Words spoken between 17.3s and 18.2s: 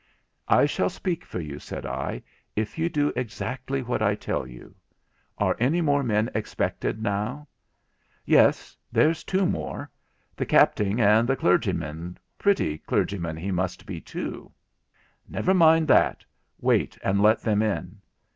them in.